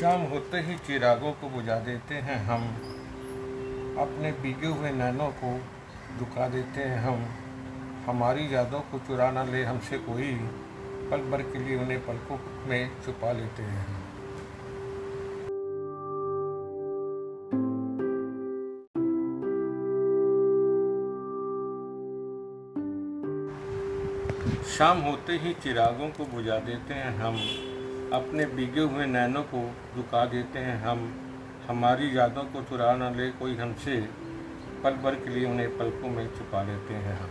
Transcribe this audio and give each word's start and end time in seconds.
शाम 0.00 0.20
होते 0.20 0.60
ही 0.60 0.78
चिरागों 0.78 1.32
को 1.32 1.48
बुझा 1.48 1.78
देते 1.78 2.14
हैं 2.14 2.44
हम। 2.44 2.62
अपने 3.98 4.32
बीगे 4.32 4.66
हुए 4.66 4.90
नैनों 4.90 5.28
को 5.28 5.58
दुखा 6.18 6.48
देते 6.48 6.80
हैं 6.80 6.98
हम। 6.98 7.26
हमारी 8.06 8.54
यादों 8.54 8.80
को 8.80 8.98
चुरा 8.98 9.30
ना 9.30 9.44
ले 9.44 9.64
हमसे 9.64 9.98
कोई। 9.98 10.34
पल 11.10 11.30
भर 11.30 11.42
के 11.42 11.58
लिए 11.58 11.76
उन्हें 11.76 12.06
पलकों 12.06 12.38
में 12.68 12.90
छुपा 13.04 13.32
लेते 13.32 13.62
हैं 13.62 13.86
हम। 13.86 13.98
शाम 24.62 24.98
होते 24.98 25.32
ही 25.32 25.52
चिरागों 25.52 26.08
को 26.08 26.24
बुझा 26.24 26.58
देते 26.58 26.94
हैं 26.94 27.16
हम। 27.16 27.38
अपने 28.12 28.46
बिगे 28.46 28.80
हुए 28.80 29.06
नैनों 29.06 29.42
को 29.42 29.76
झुका 29.96 30.24
देते 30.26 30.58
हैं। 30.58 30.82
हम, 30.82 31.20
हमारी 31.68 32.18
यादों 32.18 32.42
को 32.42 32.62
चुरा 32.62 32.96
न 32.96 33.16
ले 33.16 33.30
कोई 33.30 33.56
हमसे। 33.56 34.08
पल 34.84 34.90
भर 34.90 35.14
के 35.14 35.30
लिए 35.30 35.46
उन्हें 35.48 35.78
पलकों 35.78 36.08
में 36.08 36.26
छुपा 36.38 36.62
लेते 36.62 36.94
हैं 36.94 37.18
हम। 37.20 37.30